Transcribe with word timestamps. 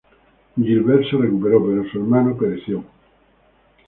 Gilbert 0.57 1.11
se 1.11 1.15
recuperó, 1.15 1.63
pero 1.63 1.87
su 1.91 1.99
hermano 1.99 2.35
pereció. 2.35 2.83